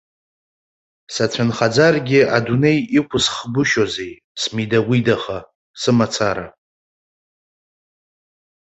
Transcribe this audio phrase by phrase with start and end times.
[1.13, 5.37] Сацәынхаӡаргьы, адунеи иқәысхгәышьозеи, смидагәидаха,
[5.81, 6.47] сымацара!